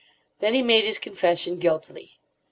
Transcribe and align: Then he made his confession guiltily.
Then 0.39 0.55
he 0.55 0.63
made 0.63 0.83
his 0.83 0.97
confession 0.97 1.59
guiltily. 1.59 2.17